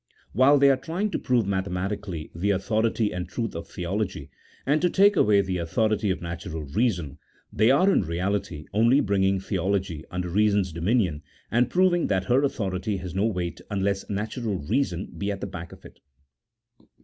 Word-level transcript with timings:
[CHAP. 0.01 0.17
XV. 0.17 0.35
While 0.35 0.57
they 0.57 0.69
are 0.71 0.77
trying 0.77 1.11
to 1.11 1.19
prove 1.19 1.45
mathematically 1.45 2.31
tlie 2.35 2.55
autho 2.55 2.83
rity 2.83 3.15
and 3.15 3.29
truth 3.29 3.53
of 3.55 3.67
theology, 3.67 4.31
and 4.65 4.81
to 4.81 4.89
take 4.89 5.15
away 5.15 5.41
the 5.41 5.59
authority 5.59 6.09
of 6.09 6.23
natural 6.23 6.63
reason, 6.63 7.19
they 7.53 7.69
are 7.69 7.87
in 7.93 8.01
reality 8.01 8.65
only 8.73 8.99
bringing 8.99 9.39
theology 9.39 10.03
under 10.09 10.29
reason's 10.29 10.73
dominion, 10.73 11.21
and 11.51 11.69
proving 11.69 12.07
that 12.07 12.25
her 12.25 12.41
authority 12.41 12.97
has 12.97 13.13
no 13.13 13.27
weight 13.27 13.61
unless 13.69 14.09
natural 14.09 14.57
reason 14.57 15.13
be 15.19 15.31
at 15.31 15.39
the 15.39 15.45
back 15.45 15.71
of 15.71 15.85
it. 15.85 15.99